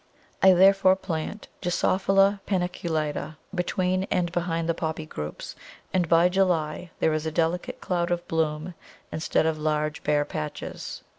I 0.41 0.53
therefore 0.53 0.95
plant 0.95 1.47
Gypsophila 1.61 2.39
paniculata 2.47 3.35
between 3.53 4.05
and 4.05 4.31
behind 4.31 4.67
the 4.67 4.73
Poppy 4.73 5.05
groups, 5.05 5.55
and 5.93 6.09
by 6.09 6.27
July 6.27 6.89
there 6.99 7.13
is 7.13 7.27
a 7.27 7.31
delicate 7.31 7.81
cloud 7.81 8.09
of 8.09 8.27
bloom 8.27 8.73
instead 9.11 9.45
of 9.45 9.59
large 9.59 10.01
bare 10.03 10.25
patches. 10.25 11.03